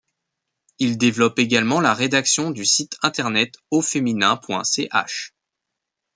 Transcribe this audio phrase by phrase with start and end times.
[0.79, 5.35] Il développe également la rédaction du site internet aufeminin.ch.